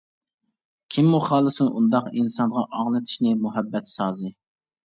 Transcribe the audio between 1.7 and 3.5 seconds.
ئۇنداق ئىنسانغا، ئاڭلىتىشنى